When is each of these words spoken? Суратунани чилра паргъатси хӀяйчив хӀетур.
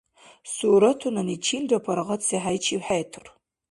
Суратунани 0.53 1.35
чилра 1.45 1.79
паргъатси 1.85 2.37
хӀяйчив 2.43 2.81
хӀетур. 2.87 3.25